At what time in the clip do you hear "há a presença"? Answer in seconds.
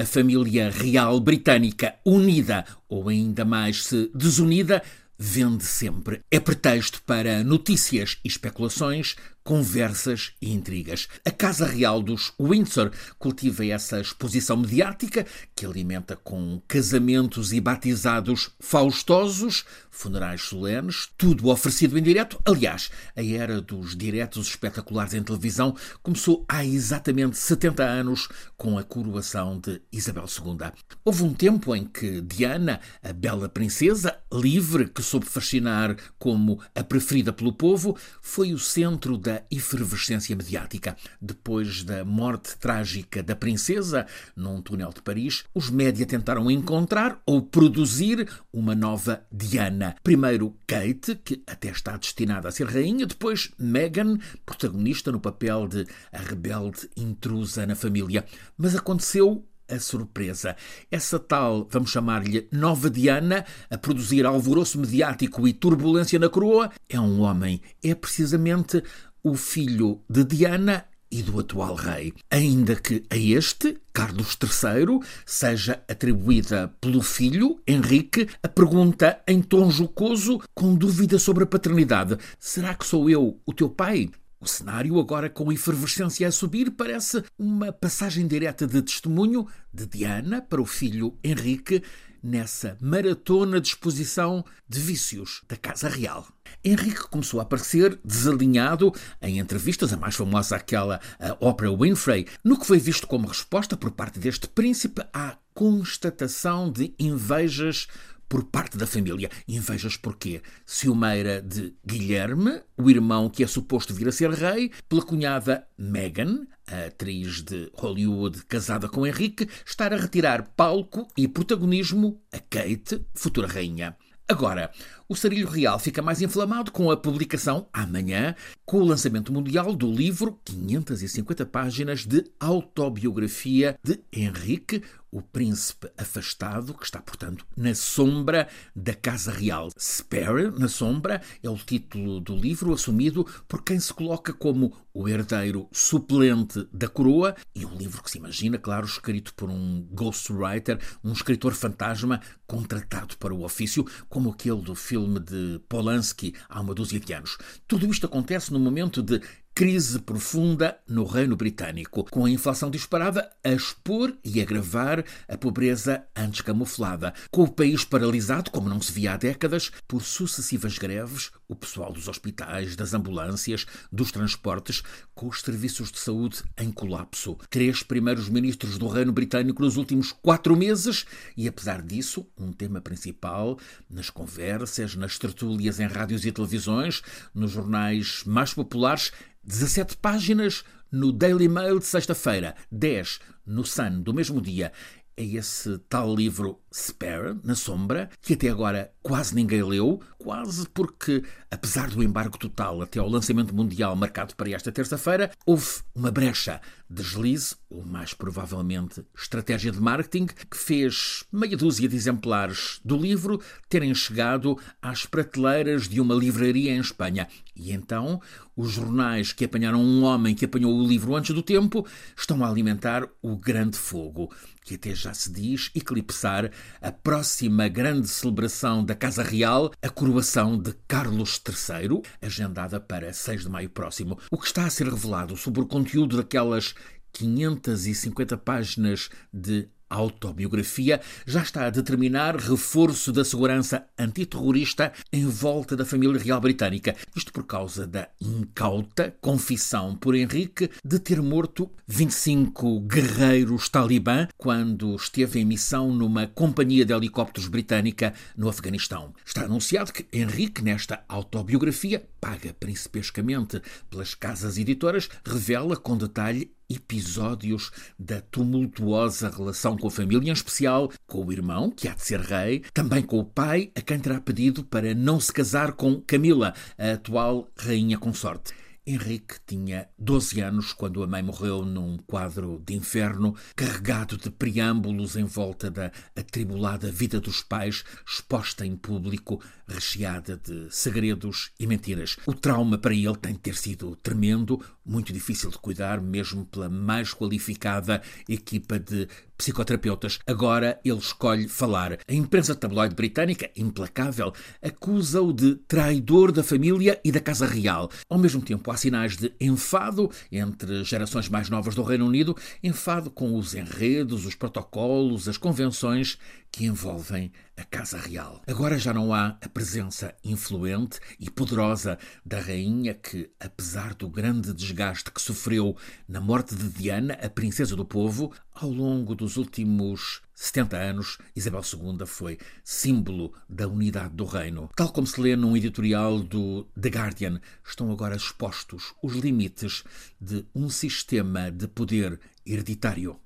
319.14-320.14